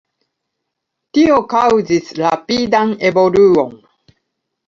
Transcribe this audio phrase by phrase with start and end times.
[1.17, 3.77] Tio kaŭzis rapidan evoluon.